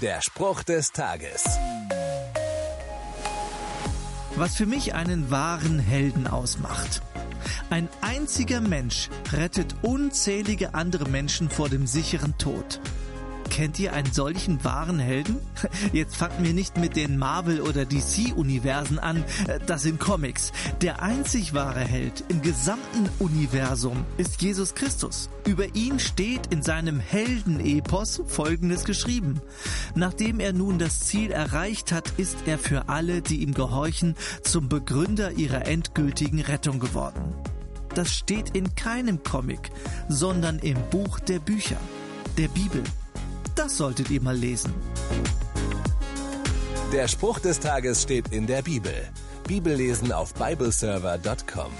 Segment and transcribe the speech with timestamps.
[0.00, 1.44] Der Spruch des Tages.
[4.34, 7.02] Was für mich einen wahren Helden ausmacht.
[7.68, 12.80] Ein einziger Mensch rettet unzählige andere Menschen vor dem sicheren Tod.
[13.50, 15.36] Kennt ihr einen solchen wahren Helden?
[15.92, 19.24] Jetzt fangt mir nicht mit den Marvel- oder DC-Universen an,
[19.66, 20.52] das sind Comics.
[20.80, 25.28] Der einzig wahre Held im gesamten Universum ist Jesus Christus.
[25.46, 29.40] Über ihn steht in seinem Heldenepos Folgendes geschrieben.
[29.96, 34.68] Nachdem er nun das Ziel erreicht hat, ist er für alle, die ihm gehorchen, zum
[34.68, 37.34] Begründer ihrer endgültigen Rettung geworden.
[37.94, 39.70] Das steht in keinem Comic,
[40.08, 41.78] sondern im Buch der Bücher,
[42.38, 42.82] der Bibel.
[43.62, 44.72] Das solltet ihr mal lesen.
[46.94, 48.94] Der Spruch des Tages steht in der Bibel.
[49.46, 51.70] Bibellesen auf bibleserver.com.